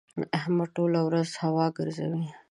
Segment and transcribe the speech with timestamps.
[0.39, 2.25] احمد ټوله ورځ هوا ګزوي.